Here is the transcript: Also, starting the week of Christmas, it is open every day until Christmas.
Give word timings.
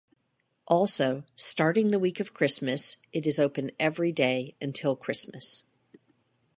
Also, 0.67 1.25
starting 1.35 1.91
the 1.91 1.99
week 1.99 2.19
of 2.19 2.33
Christmas, 2.33 2.97
it 3.13 3.27
is 3.27 3.37
open 3.37 3.69
every 3.79 4.11
day 4.11 4.55
until 4.59 4.95
Christmas. 4.95 5.65